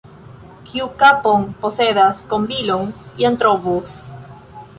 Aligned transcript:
Kiu 0.69 0.87
kapon 1.03 1.45
posedas, 1.65 2.25
kombilon 2.33 2.91
jam 3.21 3.39
trovos. 3.45 3.95